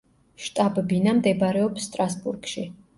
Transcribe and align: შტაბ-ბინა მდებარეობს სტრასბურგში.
შტაბ-ბინა 0.45 1.15
მდებარეობს 1.21 1.89
სტრასბურგში. 1.91 2.71